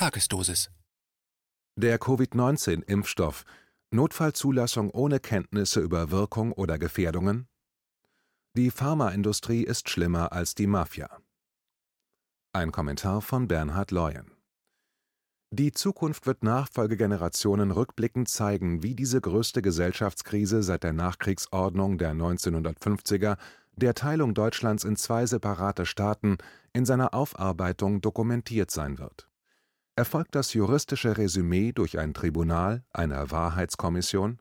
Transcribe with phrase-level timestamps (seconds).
[0.00, 0.70] Tagesdosis.
[1.76, 3.44] Der Covid-19-Impfstoff.
[3.90, 7.48] Notfallzulassung ohne Kenntnisse über Wirkung oder Gefährdungen?
[8.56, 11.20] Die Pharmaindustrie ist schlimmer als die Mafia.
[12.54, 14.32] Ein Kommentar von Bernhard Leuen.
[15.50, 23.36] Die Zukunft wird Nachfolgegenerationen rückblickend zeigen, wie diese größte Gesellschaftskrise seit der Nachkriegsordnung der 1950er,
[23.76, 26.38] der Teilung Deutschlands in zwei separate Staaten,
[26.72, 29.29] in seiner Aufarbeitung dokumentiert sein wird.
[29.96, 34.38] Erfolgt das juristische Resümee durch ein Tribunal, einer Wahrheitskommission?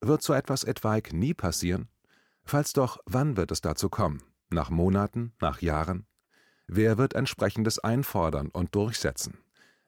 [0.00, 1.88] Wird so etwas etwaig nie passieren?
[2.44, 4.22] Falls doch, wann wird es dazu kommen?
[4.50, 6.06] Nach Monaten, nach Jahren?
[6.68, 9.38] Wer wird entsprechendes einfordern und durchsetzen?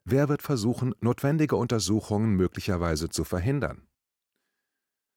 [0.04, 3.86] Wer wird versuchen, notwendige Untersuchungen möglicherweise zu verhindern?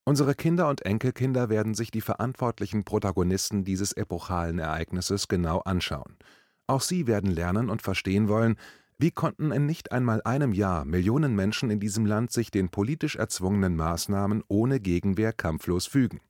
[0.03, 6.17] Unsere Kinder und Enkelkinder werden sich die verantwortlichen Protagonisten dieses epochalen Ereignisses genau anschauen.
[6.67, 8.57] Auch sie werden lernen und verstehen wollen,
[9.01, 13.15] wie konnten in nicht einmal einem Jahr Millionen Menschen in diesem Land sich den politisch
[13.15, 16.21] erzwungenen Maßnahmen ohne Gegenwehr kampflos fügen,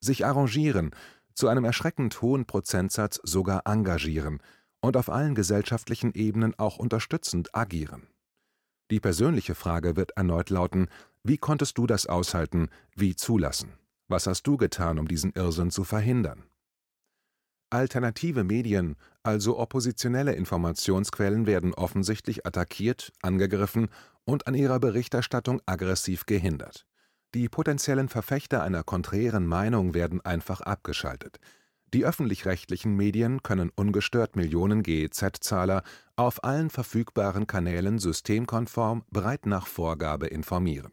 [0.00, 0.90] sich arrangieren,
[1.34, 4.42] zu einem erschreckend hohen Prozentsatz sogar engagieren
[4.80, 8.08] und auf allen gesellschaftlichen Ebenen auch unterstützend agieren?
[8.90, 10.88] Die persönliche Frage wird erneut lauten:
[11.22, 13.74] Wie konntest du das aushalten, wie zulassen?
[14.08, 16.42] Was hast du getan, um diesen Irrsinn zu verhindern?
[17.70, 23.88] Alternative Medien, also oppositionelle Informationsquellen werden offensichtlich attackiert, angegriffen
[24.24, 26.86] und an ihrer Berichterstattung aggressiv gehindert.
[27.34, 31.38] Die potenziellen Verfechter einer konträren Meinung werden einfach abgeschaltet.
[31.92, 35.82] Die öffentlich-rechtlichen Medien können ungestört Millionen GEZ-Zahler
[36.16, 40.92] auf allen verfügbaren Kanälen systemkonform breit nach Vorgabe informieren,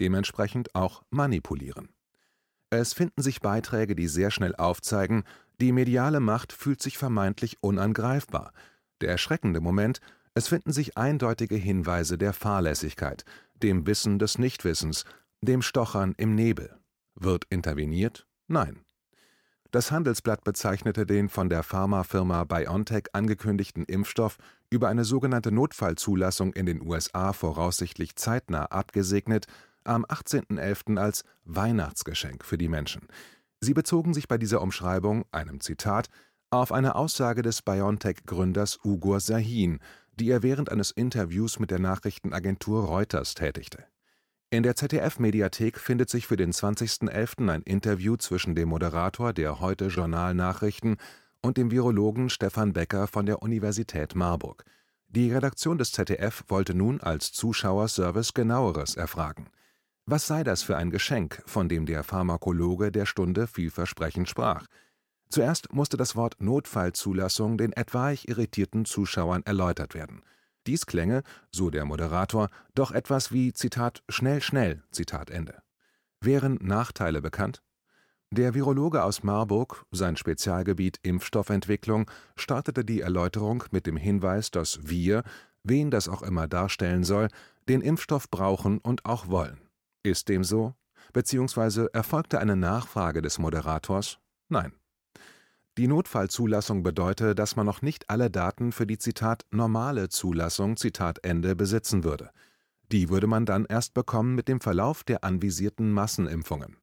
[0.00, 1.90] dementsprechend auch manipulieren.
[2.70, 5.24] Es finden sich Beiträge, die sehr schnell aufzeigen,
[5.60, 8.52] die mediale Macht fühlt sich vermeintlich unangreifbar.
[9.00, 10.00] Der erschreckende Moment,
[10.34, 15.04] es finden sich eindeutige Hinweise der Fahrlässigkeit, dem Wissen des Nichtwissens,
[15.40, 16.78] dem Stochern im Nebel.
[17.14, 18.26] Wird interveniert?
[18.46, 18.84] Nein.
[19.70, 24.38] Das Handelsblatt bezeichnete den von der Pharmafirma BioNTech angekündigten Impfstoff
[24.70, 29.46] über eine sogenannte Notfallzulassung in den USA voraussichtlich zeitnah abgesegnet
[29.84, 30.98] am 18.11.
[30.98, 33.08] als Weihnachtsgeschenk für die Menschen.
[33.60, 36.08] Sie bezogen sich bei dieser Umschreibung, einem Zitat,
[36.50, 39.80] auf eine Aussage des BioNTech-Gründers Ugur Sahin,
[40.14, 43.84] die er während eines Interviews mit der Nachrichtenagentur Reuters tätigte.
[44.50, 47.50] In der ZDF-Mediathek findet sich für den 20.11.
[47.50, 50.96] ein Interview zwischen dem Moderator der Heute Journal Nachrichten
[51.42, 54.64] und dem Virologen Stefan Becker von der Universität Marburg.
[55.08, 59.50] Die Redaktion des ZDF wollte nun als Zuschauerservice genaueres erfragen.
[60.10, 64.64] Was sei das für ein Geschenk, von dem der Pharmakologe der Stunde vielversprechend sprach?
[65.28, 70.22] Zuerst musste das Wort Notfallzulassung den etwaig irritierten Zuschauern erläutert werden.
[70.66, 75.60] Dies klänge, so der Moderator, doch etwas wie Zitat schnell schnell Zitat Ende.
[76.22, 77.62] Wären Nachteile bekannt?
[78.30, 85.22] Der Virologe aus Marburg, sein Spezialgebiet Impfstoffentwicklung, startete die Erläuterung mit dem Hinweis, dass wir,
[85.64, 87.28] wen das auch immer darstellen soll,
[87.68, 89.67] den Impfstoff brauchen und auch wollen.
[90.08, 90.74] Ist dem so?
[91.12, 94.18] Beziehungsweise erfolgte eine Nachfrage des Moderators?
[94.48, 94.72] Nein.
[95.76, 101.18] Die Notfallzulassung bedeute, dass man noch nicht alle Daten für die Zitat normale Zulassung Zitat
[101.24, 102.30] Ende besitzen würde.
[102.90, 106.78] Die würde man dann erst bekommen mit dem Verlauf der anvisierten Massenimpfungen.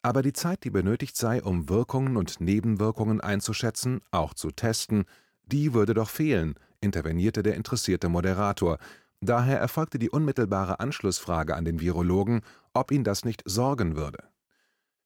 [0.00, 5.04] Aber die Zeit, die benötigt sei, um Wirkungen und Nebenwirkungen einzuschätzen, auch zu testen,
[5.44, 8.78] die würde doch fehlen, intervenierte der interessierte Moderator,
[9.24, 12.40] Daher erfolgte die unmittelbare Anschlussfrage an den Virologen,
[12.74, 14.18] ob ihn das nicht sorgen würde.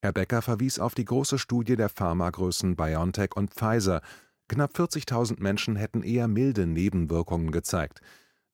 [0.01, 4.01] Herr Becker verwies auf die große Studie der Pharmagrößen BioNTech und Pfizer.
[4.47, 8.01] Knapp 40.000 Menschen hätten eher milde Nebenwirkungen gezeigt.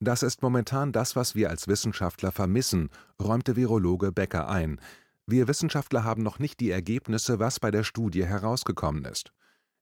[0.01, 2.89] Das ist momentan das, was wir als Wissenschaftler vermissen,
[3.21, 4.81] räumte Virologe Becker ein.
[5.27, 9.31] Wir Wissenschaftler haben noch nicht die Ergebnisse, was bei der Studie herausgekommen ist.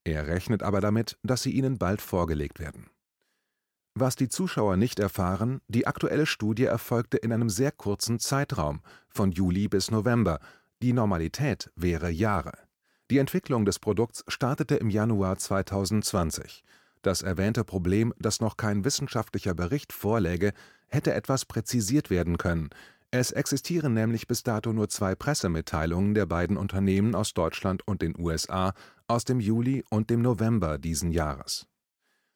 [0.03, 2.91] Er rechnet aber damit, dass sie ihnen bald vorgelegt werden.
[3.93, 9.31] Was die Zuschauer nicht erfahren, die aktuelle Studie erfolgte in einem sehr kurzen Zeitraum, von
[9.31, 10.39] Juli bis November,
[10.81, 12.53] die Normalität wäre Jahre.
[13.11, 16.63] Die Entwicklung des Produkts startete im Januar 2020.
[17.01, 20.53] Das erwähnte Problem, dass noch kein wissenschaftlicher Bericht vorläge,
[20.87, 22.69] hätte etwas präzisiert werden können.
[23.11, 28.17] Es existieren nämlich bis dato nur zwei Pressemitteilungen der beiden Unternehmen aus Deutschland und den
[28.17, 28.73] USA
[29.07, 31.67] aus dem Juli und dem November diesen Jahres.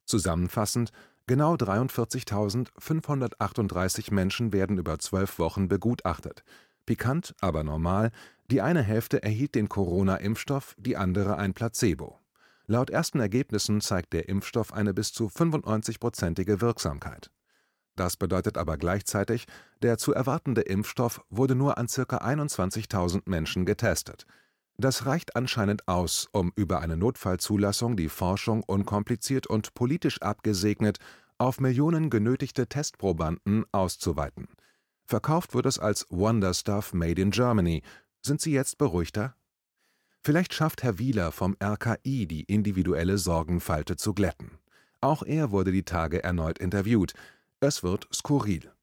[0.05, 0.91] Zusammenfassend
[1.27, 6.43] Genau 43.538 Menschen werden über zwölf Wochen begutachtet.
[6.85, 8.11] Pikant, aber normal,
[8.51, 12.19] die eine Hälfte erhielt den Corona-Impfstoff, die andere ein Placebo.
[12.67, 17.31] Laut ersten Ergebnissen zeigt der Impfstoff eine bis zu 95-prozentige Wirksamkeit.
[17.95, 19.47] Das bedeutet aber gleichzeitig,
[19.81, 22.17] der zu erwartende Impfstoff wurde nur an ca.
[22.17, 24.27] 21.000 Menschen getestet.
[24.77, 30.99] Das reicht anscheinend aus, um über eine Notfallzulassung die Forschung unkompliziert und politisch abgesegnet
[31.37, 34.47] auf Millionen genötigte Testprobanden auszuweiten.
[35.05, 37.83] Verkauft wird es als Wonder Stuff Made in Germany.
[38.21, 39.35] Sind Sie jetzt beruhigter?
[40.23, 44.57] Vielleicht schafft Herr Wieler vom RKI die individuelle Sorgenfalte zu glätten.
[44.99, 47.13] Auch er wurde die Tage erneut interviewt.
[47.59, 48.74] Es wird skurril.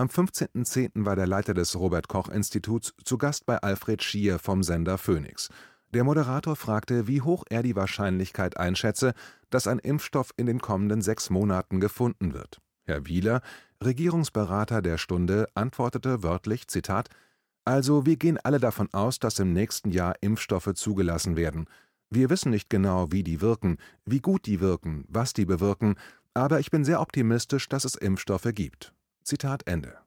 [0.00, 1.04] Am 15.10.
[1.04, 5.50] war der Leiter des Robert-Koch-Instituts zu Gast bei Alfred Schier vom Sender Phoenix.
[5.90, 9.12] Der Moderator fragte, wie hoch er die Wahrscheinlichkeit einschätze,
[9.50, 12.62] dass ein Impfstoff in den kommenden sechs Monaten gefunden wird.
[12.84, 13.42] Herr Wieler,
[13.84, 17.10] Regierungsberater der Stunde, antwortete wörtlich: Zitat,
[17.66, 21.66] Also, wir gehen alle davon aus, dass im nächsten Jahr Impfstoffe zugelassen werden.
[22.08, 23.76] Wir wissen nicht genau, wie die wirken,
[24.06, 25.96] wie gut die wirken, was die bewirken,
[26.32, 28.94] aber ich bin sehr optimistisch, dass es Impfstoffe gibt.
[29.24, 29.98] Zitat Ende.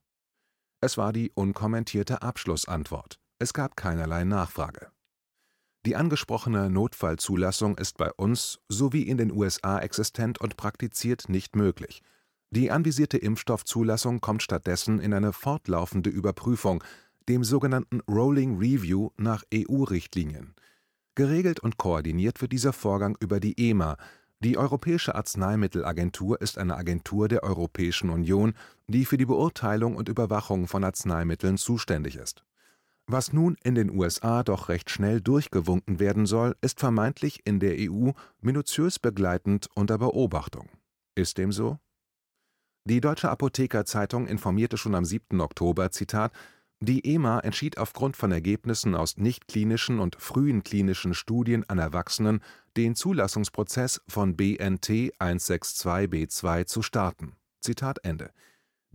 [0.82, 3.20] Es war die unkommentierte Abschlussantwort.
[3.40, 4.92] Es gab keinerlei Nachfrage.
[5.86, 12.02] Die angesprochene Notfallzulassung ist bei uns sowie in den USA existent und praktiziert nicht möglich.
[12.52, 16.84] Die anvisierte Impfstoffzulassung kommt stattdessen in eine fortlaufende Überprüfung,
[17.28, 20.56] dem sogenannten Rolling Review nach EU-Richtlinien.
[21.16, 23.98] Geregelt und koordiniert wird dieser Vorgang über die EMA,
[24.44, 28.54] die Europäische Arzneimittelagentur ist eine Agentur der Europäischen Union,
[28.88, 32.44] die für die Beurteilung und Überwachung von Arzneimitteln zuständig ist.
[33.06, 37.76] Was nun in den USA doch recht schnell durchgewunken werden soll, ist vermeintlich in der
[37.78, 38.12] EU
[38.42, 40.70] minutiös begleitend unter Beobachtung.
[41.16, 41.80] Ist dem so?
[42.86, 45.40] Die Deutsche Apothekerzeitung informierte schon am 7.
[45.40, 46.34] Oktober, Zitat,
[46.86, 52.42] die EMA entschied aufgrund von Ergebnissen aus nichtklinischen und frühen klinischen Studien an Erwachsenen,
[52.76, 57.36] den Zulassungsprozess von BNT162b2 zu starten.
[58.04, 58.32] Ende.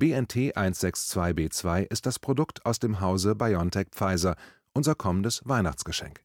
[0.01, 4.37] BNT162b2 ist das Produkt aus dem Hause BioNTech Pfizer,
[4.73, 6.23] unser kommendes Weihnachtsgeschenk.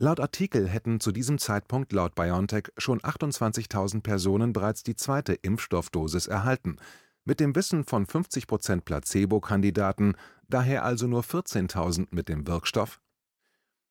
[0.00, 6.28] Laut Artikel hätten zu diesem Zeitpunkt laut BioNTech schon 28.000 Personen bereits die zweite Impfstoffdosis
[6.28, 6.76] erhalten.
[7.28, 10.14] Mit dem Wissen von 50 Prozent Placebo-Kandidaten
[10.48, 13.02] daher also nur 14.000 mit dem Wirkstoff?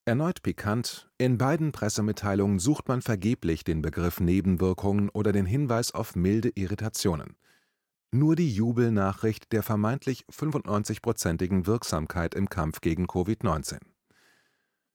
[0.06, 6.16] Erneut pikant, in beiden Pressemitteilungen sucht man vergeblich den Begriff Nebenwirkungen oder den Hinweis auf
[6.16, 7.38] milde Irritationen.
[8.12, 13.82] Nur die Jubelnachricht der vermeintlich 95-prozentigen Wirksamkeit im Kampf gegen Covid-19.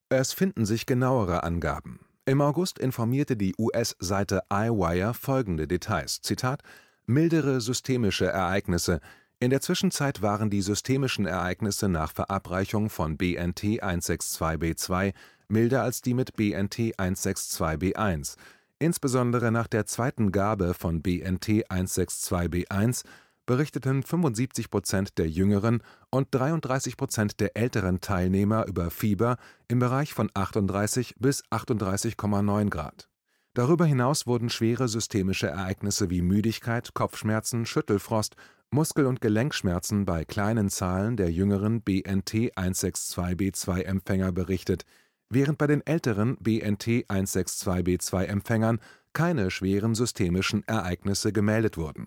[0.08, 2.00] Es finden sich genauere Angaben.
[2.24, 6.64] Im August informierte die US-Seite iWire folgende Details: Zitat:
[7.06, 9.00] Mildere systemische Ereignisse,
[9.40, 15.12] in der Zwischenzeit waren die systemischen Ereignisse nach Verabreichung von BNT162b2
[15.49, 18.37] milder als die mit BNT162b1,
[18.78, 23.02] insbesondere nach der zweiten Gabe von BNT162b1
[23.44, 30.14] berichteten 75 Prozent der jüngeren und 33 Prozent der älteren Teilnehmer über Fieber im Bereich
[30.14, 33.08] von 38 bis 38,9 Grad.
[33.54, 38.34] Darüber hinaus wurden schwere systemische Ereignisse wie Müdigkeit, Kopfschmerzen, Schüttelfrost
[38.70, 44.87] Muskel und Gelenkschmerzen bei kleinen Zahlen der jüngeren BNT162b2-Empfänger berichtet,
[45.28, 48.78] während bei den älteren BNT162b2-Empfängern
[49.12, 52.06] keine schweren systemischen Ereignisse gemeldet wurden.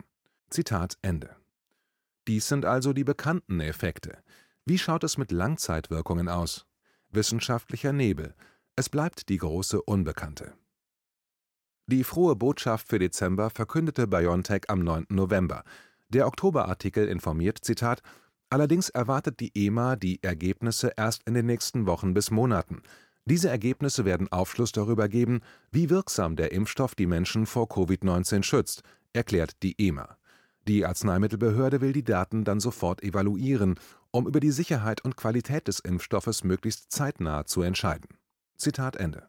[0.49, 1.35] Zitat Ende.
[2.27, 4.17] Dies sind also die bekannten Effekte.
[4.65, 6.65] Wie schaut es mit Langzeitwirkungen aus?
[7.11, 8.33] Wissenschaftlicher Nebel.
[8.75, 10.55] Es bleibt die große Unbekannte.
[11.87, 15.05] Die frohe Botschaft für Dezember verkündete BioNTech am 9.
[15.09, 15.63] November.
[16.09, 18.01] Der Oktoberartikel informiert: Zitat,
[18.49, 22.81] Allerdings erwartet die EMA die Ergebnisse erst in den nächsten Wochen bis Monaten.
[23.25, 28.81] Diese Ergebnisse werden Aufschluss darüber geben, wie wirksam der Impfstoff die Menschen vor Covid-19 schützt,
[29.13, 30.17] erklärt die EMA.
[30.67, 33.79] Die Arzneimittelbehörde will die Daten dann sofort evaluieren,
[34.11, 38.09] um über die Sicherheit und Qualität des Impfstoffes möglichst zeitnah zu entscheiden.
[38.57, 39.27] Zitat Ende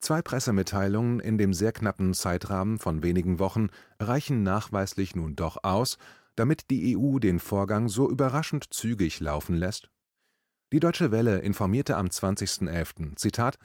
[0.00, 5.96] Zwei Pressemitteilungen in dem sehr knappen Zeitrahmen von wenigen Wochen reichen nachweislich nun doch aus,
[6.36, 9.90] damit die EU den Vorgang so überraschend zügig laufen lässt?
[10.72, 13.16] Die Deutsche Welle informierte am 20.11.
[13.16, 13.58] Zitat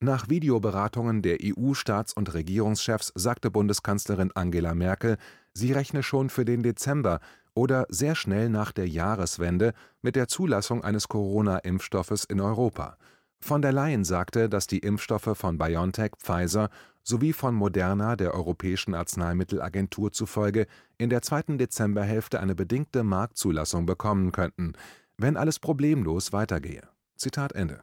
[0.00, 5.18] Nach Videoberatungen der EU-Staats- und Regierungschefs sagte Bundeskanzlerin Angela Merkel,
[5.52, 7.20] sie rechne schon für den Dezember
[7.54, 12.96] oder sehr schnell nach der Jahreswende mit der Zulassung eines Corona-Impfstoffes in Europa
[13.44, 16.70] von der Leyen sagte, dass die Impfstoffe von BioNTech, Pfizer
[17.02, 24.32] sowie von Moderna der Europäischen Arzneimittelagentur zufolge in der zweiten Dezemberhälfte eine bedingte Marktzulassung bekommen
[24.32, 24.72] könnten,
[25.18, 26.88] wenn alles problemlos weitergehe.
[27.16, 27.82] Zitat Ende.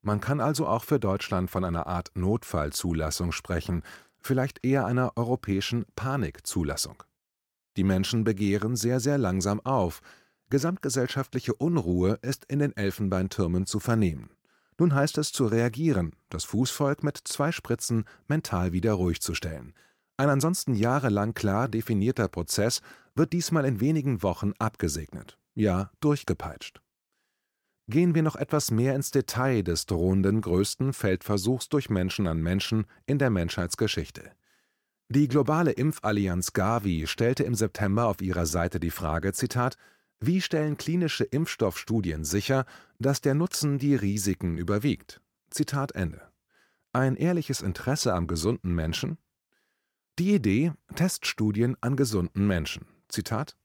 [0.00, 3.82] Man kann also auch für Deutschland von einer Art Notfallzulassung sprechen,
[4.18, 7.02] vielleicht eher einer europäischen Panikzulassung
[7.76, 10.00] Die Menschen begehren sehr, sehr langsam auf.
[10.48, 14.30] Gesamtgesellschaftliche Unruhe ist in den Elfenbeintürmen zu vernehmen.
[14.78, 19.72] Nun heißt es zu reagieren, das Fußvolk mit zwei Spritzen mental wieder ruhig zu stellen.
[20.18, 22.80] Ein ansonsten jahrelang klar definierter Prozess
[23.14, 26.80] wird diesmal in wenigen Wochen abgesegnet, ja durchgepeitscht.
[27.88, 32.86] Gehen wir noch etwas mehr ins Detail des drohenden größten Feldversuchs durch Menschen an Menschen
[33.06, 34.32] in der Menschheitsgeschichte.
[35.08, 39.76] Die globale Impfallianz Gavi stellte im September auf ihrer Seite die Frage, Zitat,
[40.20, 42.64] wie stellen klinische Impfstoffstudien sicher,
[42.98, 45.20] dass der Nutzen die Risiken überwiegt?
[45.50, 46.22] Zitat Ende.
[46.92, 49.18] Ein ehrliches Interesse am gesunden Menschen?
[50.18, 52.86] Die Idee Teststudien an gesunden Menschen.
[53.08, 53.56] Zitat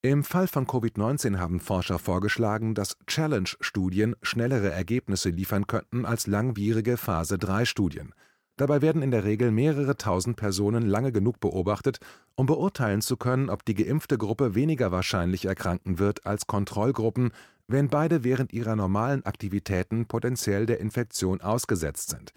[0.00, 6.96] im Fall von Covid-19 haben Forscher vorgeschlagen, dass Challenge-Studien schnellere Ergebnisse liefern könnten als langwierige
[6.96, 8.14] Phase-3-Studien.
[8.58, 12.00] Dabei werden in der Regel mehrere tausend Personen lange genug beobachtet,
[12.34, 17.30] um beurteilen zu können, ob die geimpfte Gruppe weniger wahrscheinlich erkranken wird als Kontrollgruppen,
[17.68, 22.32] wenn beide während ihrer normalen Aktivitäten potenziell der Infektion ausgesetzt sind.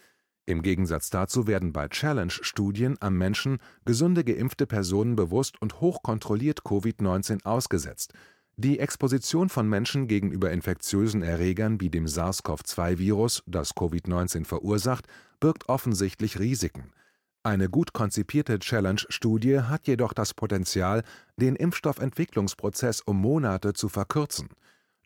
[0.46, 7.46] Im Gegensatz dazu werden bei Challenge-Studien am Menschen gesunde geimpfte Personen bewusst und hochkontrolliert Covid-19
[7.46, 8.14] ausgesetzt
[8.62, 15.08] die Exposition von Menschen gegenüber infektiösen Erregern wie dem SARS-CoV-2-Virus, das Covid-19 verursacht,
[15.40, 16.92] birgt offensichtlich Risiken.
[17.44, 21.04] Eine gut konzipierte Challenge-Studie hat jedoch das Potenzial,
[21.38, 24.50] den Impfstoffentwicklungsprozess um Monate zu verkürzen.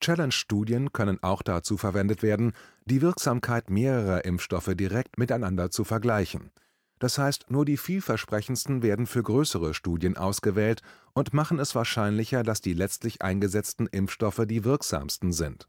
[0.02, 2.52] Challenge-Studien können auch dazu verwendet werden,
[2.84, 6.52] die Wirksamkeit mehrerer Impfstoffe direkt miteinander zu vergleichen
[7.00, 10.82] das heißt, nur die vielversprechendsten werden für größere Studien ausgewählt
[11.14, 15.68] und machen es wahrscheinlicher, dass die letztlich eingesetzten Impfstoffe die wirksamsten sind.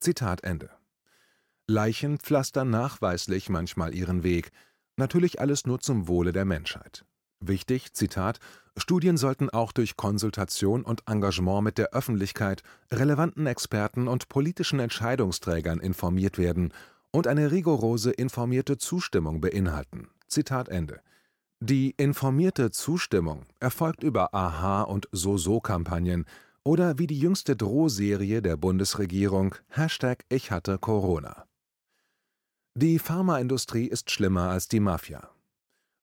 [0.00, 0.70] Zitat Ende.
[1.68, 4.50] Leichen pflastern nachweislich manchmal ihren Weg,
[4.96, 7.04] natürlich alles nur zum Wohle der Menschheit.
[7.40, 8.38] Wichtig, Zitat,
[8.76, 15.80] Studien sollten auch durch Konsultation und Engagement mit der Öffentlichkeit, relevanten Experten und politischen Entscheidungsträgern
[15.80, 16.72] informiert werden
[17.10, 20.08] und eine rigorose informierte Zustimmung beinhalten.
[20.28, 21.00] Zitat Ende.
[21.60, 26.26] Die informierte Zustimmung erfolgt über Aha- und So-So-Kampagnen
[26.64, 29.54] oder wie die jüngste Drohserie der Bundesregierung
[30.28, 31.46] Ich hatte Corona.
[32.74, 35.30] Die Pharmaindustrie ist schlimmer als die Mafia.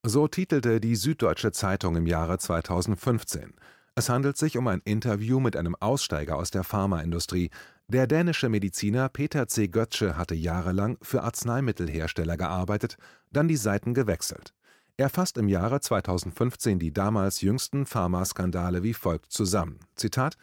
[0.06, 3.54] So titelte die Süddeutsche Zeitung im Jahre 2015.
[3.96, 7.52] Es handelt sich um ein Interview mit einem Aussteiger aus der Pharmaindustrie.
[7.88, 9.68] Der dänische Mediziner Peter C.
[9.68, 12.98] Götzsche hatte jahrelang für Arzneimittelhersteller gearbeitet,
[13.32, 14.54] dann die Seiten gewechselt.
[14.96, 20.38] Er fasst im Jahre 2015 die damals jüngsten Pharmaskandale wie folgt zusammen: Zitat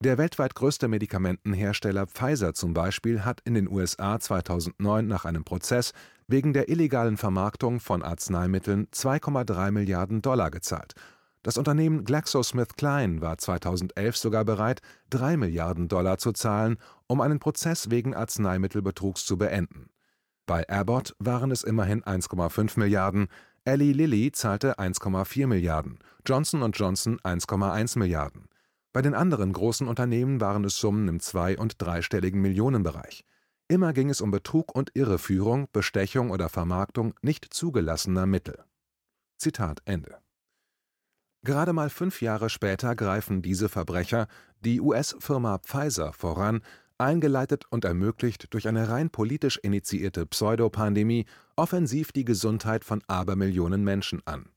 [0.00, 5.92] der weltweit größte Medikamentenhersteller Pfizer zum Beispiel hat in den USA 2009 nach einem Prozess
[6.26, 10.94] wegen der illegalen Vermarktung von Arzneimitteln 2,3 Milliarden Dollar gezahlt
[11.44, 17.90] das Unternehmen GlaxoSmithKline war 2011 sogar bereit, drei Milliarden Dollar zu zahlen, um einen Prozess
[17.90, 19.90] wegen Arzneimittelbetrugs zu beenden.
[20.46, 23.28] Bei Abbott waren es immerhin 1,5 Milliarden,
[23.66, 28.46] Eli Lilly zahlte 1,4 Milliarden, Johnson Johnson 1,1 Milliarden.
[28.94, 33.26] Bei den anderen großen Unternehmen waren es Summen im zwei- und dreistelligen Millionenbereich.
[33.68, 38.64] Immer ging es um Betrug und Irreführung, Bestechung oder Vermarktung nicht zugelassener Mittel.
[39.36, 40.23] Zitat Ende
[41.44, 44.28] Gerade mal fünf Jahre später greifen diese Verbrecher
[44.64, 46.62] die US-Firma Pfizer voran,
[46.96, 54.22] eingeleitet und ermöglicht durch eine rein politisch initiierte Pseudopandemie, offensiv die Gesundheit von Abermillionen Menschen
[54.24, 54.48] an.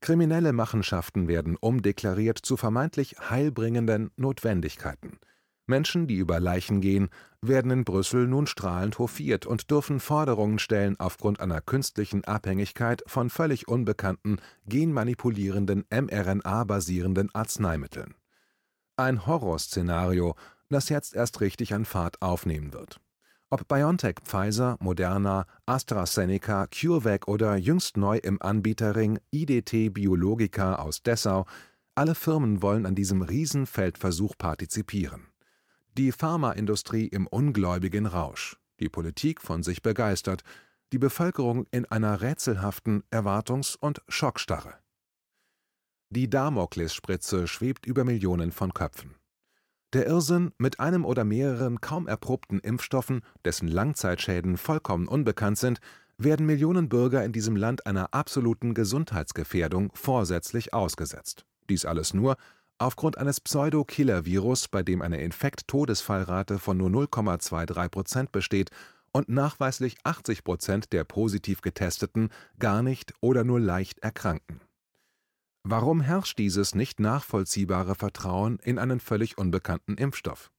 [0.00, 5.20] Kriminelle Machenschaften werden umdeklariert zu vermeintlich heilbringenden Notwendigkeiten
[5.66, 7.08] Menschen, die über Leichen gehen,
[7.42, 13.30] werden in Brüssel nun strahlend hofiert und dürfen Forderungen stellen aufgrund einer künstlichen Abhängigkeit von
[13.30, 18.14] völlig unbekannten, genmanipulierenden mRNA-basierenden Arzneimitteln.
[18.96, 20.36] Ein Horrorszenario,
[20.68, 23.00] das jetzt erst richtig an Fahrt aufnehmen wird.
[23.50, 31.46] Ob BioNTech, Pfizer, Moderna, AstraZeneca, CureVac oder jüngst neu im Anbieterring IDT Biologica aus Dessau,
[31.94, 35.28] alle Firmen wollen an diesem Riesenfeldversuch partizipieren
[35.96, 40.42] die Pharmaindustrie im ungläubigen Rausch, die Politik von sich begeistert,
[40.92, 44.74] die Bevölkerung in einer rätselhaften Erwartungs- und Schockstarre.
[46.10, 49.16] Die Damoklesspritze schwebt über Millionen von Köpfen.
[49.92, 55.80] Der Irrsinn, mit einem oder mehreren kaum erprobten Impfstoffen, dessen Langzeitschäden vollkommen unbekannt sind,
[56.18, 61.46] werden Millionen Bürger in diesem Land einer absoluten Gesundheitsgefährdung vorsätzlich ausgesetzt.
[61.68, 62.36] Dies alles nur,
[62.78, 68.70] Aufgrund eines Pseudo-Killer-Virus, bei dem eine Infekt-Todesfallrate von nur 0,23 Prozent besteht
[69.12, 72.28] und nachweislich 80 Prozent der positiv Getesteten
[72.58, 74.60] gar nicht oder nur leicht erkranken.
[75.62, 80.50] Warum herrscht dieses nicht nachvollziehbare Vertrauen in einen völlig unbekannten Impfstoff?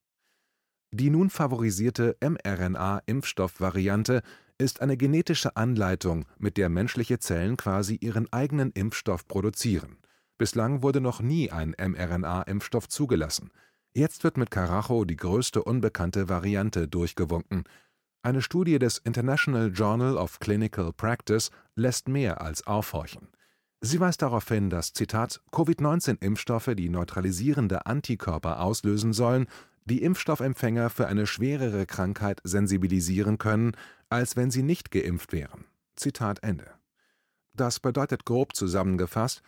[0.92, 4.24] Die nun favorisierte mRNA-Impfstoffvariante
[4.58, 9.98] ist eine genetische Anleitung, mit der menschliche Zellen quasi ihren eigenen Impfstoff produzieren.
[10.38, 13.52] Bislang wurde noch nie ein mRNA-Impfstoff zugelassen.
[13.94, 17.64] Jetzt wird mit Karacho die größte unbekannte Variante durchgewunken.
[18.22, 23.30] Eine Studie des International Journal of Clinical Practice lässt mehr als aufhorchen.
[23.82, 29.48] Sie weist darauf hin, dass Zitat Covid-19-Impfstoffe, die neutralisierende Antikörper auslösen sollen,
[29.86, 33.74] die Impfstoffempfänger für eine schwerere Krankheit sensibilisieren können,
[34.10, 35.66] als wenn sie nicht geimpft wären.
[35.96, 36.70] Zitat Ende.
[37.54, 39.42] Das bedeutet grob zusammengefasst,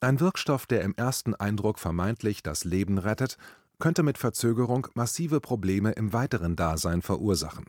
[0.00, 3.38] ein Wirkstoff, der im ersten Eindruck vermeintlich das Leben rettet,
[3.78, 7.66] könnte mit Verzögerung massive Probleme im weiteren Dasein verursachen.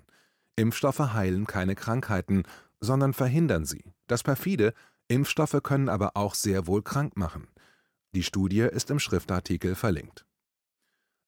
[0.56, 2.44] Impfstoffe heilen keine Krankheiten,
[2.80, 3.84] sondern verhindern sie.
[4.08, 4.74] Das perfide,
[5.08, 7.48] Impfstoffe können aber auch sehr wohl krank machen.
[8.14, 10.26] Die Studie ist im Schriftartikel verlinkt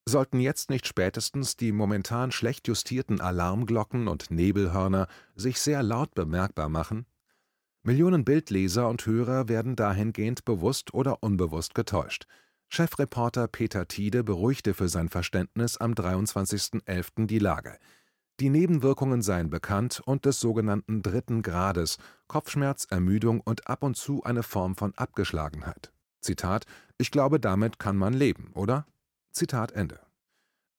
[0.07, 6.67] Sollten jetzt nicht spätestens die momentan schlecht justierten Alarmglocken und Nebelhörner sich sehr laut bemerkbar
[6.67, 7.05] machen?
[7.83, 12.25] Millionen Bildleser und Hörer werden dahingehend bewusst oder unbewusst getäuscht.
[12.67, 17.25] Chefreporter Peter Tiede beruhigte für sein Verständnis am 23.11.
[17.25, 17.77] die Lage.
[18.39, 24.23] Die Nebenwirkungen seien bekannt und des sogenannten dritten Grades, Kopfschmerz, Ermüdung und ab und zu
[24.23, 25.91] eine Form von Abgeschlagenheit.
[26.21, 26.65] Zitat:
[26.97, 28.85] Ich glaube, damit kann man leben, oder?
[29.31, 29.99] Zitat Ende.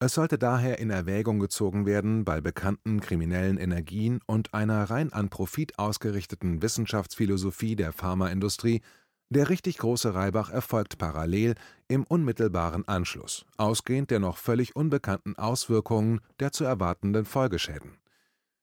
[0.02, 5.28] Es sollte daher in Erwägung gezogen werden, bei bekannten kriminellen Energien und einer rein an
[5.28, 8.80] Profit ausgerichteten Wissenschaftsphilosophie der Pharmaindustrie,
[9.28, 11.54] der richtig große Reibach erfolgt parallel
[11.86, 17.98] im unmittelbaren Anschluss, ausgehend der noch völlig unbekannten Auswirkungen der zu erwartenden Folgeschäden.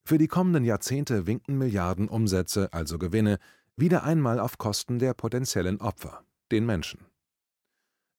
[0.05, 3.37] Für die kommenden Jahrzehnte winken Milliarden Umsätze, also Gewinne,
[3.75, 7.05] wieder einmal auf Kosten der potenziellen Opfer, den Menschen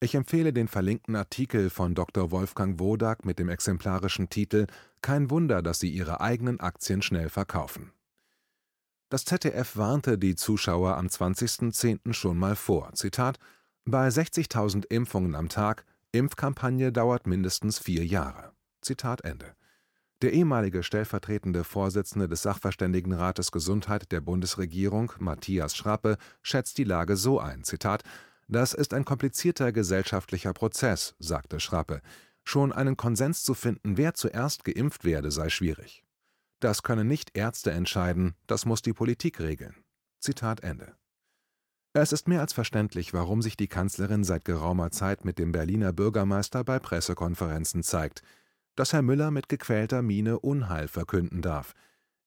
[0.00, 2.30] ich empfehle den verlinkten Artikel von Dr.
[2.30, 4.66] Wolfgang Wodak mit dem exemplarischen Titel
[5.02, 7.92] Kein Wunder, dass Sie Ihre eigenen Aktien schnell verkaufen.
[9.10, 12.12] Das ZDF warnte die Zuschauer am 20.10.
[12.12, 12.92] schon mal vor.
[12.92, 13.38] Zitat:
[13.86, 18.52] Bei 60.000 Impfungen am Tag, Impfkampagne dauert mindestens vier Jahre.
[18.82, 19.54] Zitat Ende.
[20.20, 27.40] Der ehemalige stellvertretende Vorsitzende des Sachverständigenrates Gesundheit der Bundesregierung, Matthias Schrappe, schätzt die Lage so
[27.40, 28.02] ein: Zitat:
[28.48, 32.00] das ist ein komplizierter gesellschaftlicher Prozess, sagte Schrappe.
[32.44, 36.02] Schon einen Konsens zu finden, wer zuerst geimpft werde, sei schwierig.
[36.60, 39.76] Das können nicht Ärzte entscheiden, das muss die Politik regeln.
[40.18, 40.96] Zitat Ende.
[41.92, 45.92] Es ist mehr als verständlich, warum sich die Kanzlerin seit geraumer Zeit mit dem Berliner
[45.92, 48.22] Bürgermeister bei Pressekonferenzen zeigt,
[48.76, 51.74] dass Herr Müller mit gequälter Miene Unheil verkünden darf–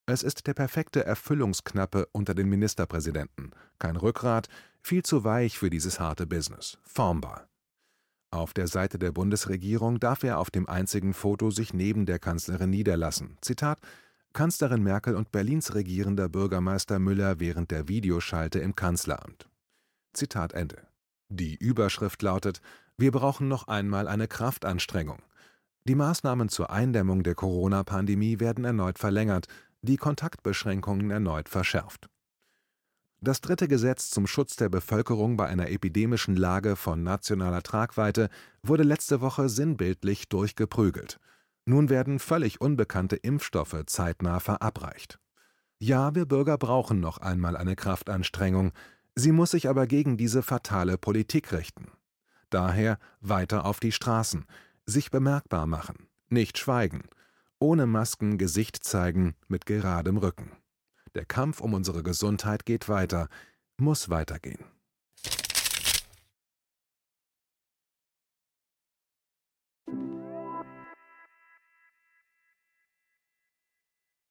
[0.07, 3.51] es ist der perfekte Erfüllungsknappe unter den Ministerpräsidenten,
[3.81, 4.47] kein Rückgrat,
[4.81, 7.49] viel zu weich für dieses harte Business, formbar.
[8.33, 12.69] Auf der Seite der Bundesregierung darf er auf dem einzigen Foto sich neben der Kanzlerin
[12.69, 13.37] niederlassen.
[13.41, 13.79] Zitat:
[14.31, 19.49] Kanzlerin Merkel und Berlins regierender Bürgermeister Müller während der Videoschalte im Kanzleramt.
[20.13, 20.87] Zitat Ende.
[21.27, 22.61] Die Überschrift lautet:
[22.97, 25.21] Wir brauchen noch einmal eine Kraftanstrengung.
[25.85, 29.47] Die Maßnahmen zur Eindämmung der Corona-Pandemie werden erneut verlängert,
[29.81, 32.10] die Kontaktbeschränkungen erneut verschärft.
[33.23, 38.29] Das dritte Gesetz zum Schutz der Bevölkerung bei einer epidemischen Lage von nationaler Tragweite
[38.63, 41.19] wurde letzte Woche sinnbildlich durchgeprügelt.
[41.65, 45.19] Nun werden völlig unbekannte Impfstoffe zeitnah verabreicht.
[45.77, 48.71] Ja, wir Bürger brauchen noch einmal eine Kraftanstrengung,
[49.13, 51.91] sie muss sich aber gegen diese fatale Politik richten.
[52.49, 54.45] Daher weiter auf die Straßen,
[54.87, 57.03] sich bemerkbar machen, nicht schweigen,
[57.59, 60.51] ohne Masken Gesicht zeigen, mit geradem Rücken.
[61.15, 63.27] Der Kampf um unsere Gesundheit geht weiter,
[63.77, 64.65] muss weitergehen